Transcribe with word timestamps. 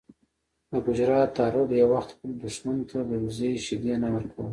د 0.71 0.73
ګجرات 0.85 1.29
تارړ 1.37 1.67
یو 1.81 1.89
وخت 1.93 2.09
خپل 2.13 2.31
دښمن 2.43 2.77
ته 2.89 2.97
د 3.09 3.11
وزې 3.23 3.49
شیدې 3.65 3.93
نه 4.03 4.09
ورکولې. 4.15 4.49